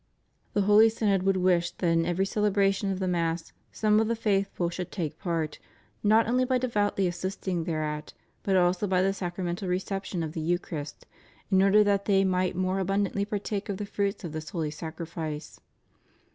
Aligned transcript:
"The 0.53 0.63
Holy 0.63 0.89
Synod 0.89 1.21
would 1.21 1.37
wish 1.37 1.69
that 1.73 1.85
in 1.85 2.07
every 2.07 2.25
celebration 2.25 2.91
of 2.91 2.97
the 2.97 3.07
Mass 3.07 3.53
some 3.71 3.99
of 3.99 4.07
the 4.07 4.15
faithful 4.15 4.71
should 4.71 4.91
take 4.91 5.19
part, 5.19 5.59
not 6.01 6.27
only 6.27 6.43
by 6.43 6.57
devoutly 6.57 7.05
assisting 7.05 7.65
thereat, 7.65 8.15
but 8.41 8.55
also 8.55 8.87
by 8.87 9.03
the 9.03 9.13
sacramental 9.13 9.67
reception 9.67 10.23
of 10.23 10.31
the 10.33 10.41
Eucharist, 10.41 11.05
in 11.51 11.61
order 11.61 11.83
that 11.83 12.05
they 12.05 12.23
might 12.23 12.55
more 12.55 12.79
abundantly 12.79 13.25
partake 13.25 13.69
of 13.69 13.77
the 13.77 13.85
fruits 13.85 14.23
of 14.23 14.31
this 14.31 14.49
holy 14.49 14.71
Sacrifice." 14.71 15.59